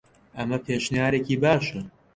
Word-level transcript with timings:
ئەمە 0.37 0.57
پێشنیارێکی 0.65 1.35
باشە. 1.43 1.79